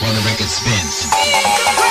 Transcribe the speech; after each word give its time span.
Wanna 0.00 0.22
make 0.24 0.40
it 0.40 0.48
spin. 0.48 1.87